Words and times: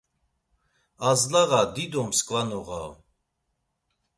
Azlağa 1.09 1.61
dido 1.75 2.01
msǩva 2.09 2.41
noğa 2.49 2.79
on. 2.87 2.95